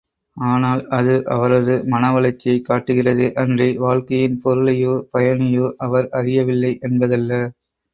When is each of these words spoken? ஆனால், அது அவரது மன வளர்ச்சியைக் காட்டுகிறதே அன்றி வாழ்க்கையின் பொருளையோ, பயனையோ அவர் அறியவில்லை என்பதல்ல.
ஆனால், 0.37 0.87
அது 0.89 1.25
அவரது 1.27 1.83
மன 1.85 2.11
வளர்ச்சியைக் 2.13 2.65
காட்டுகிறதே 2.69 3.29
அன்றி 3.35 3.77
வாழ்க்கையின் 3.77 4.41
பொருளையோ, 4.45 4.95
பயனையோ 5.13 5.67
அவர் 5.81 6.09
அறியவில்லை 6.13 6.77
என்பதல்ல. 6.81 7.43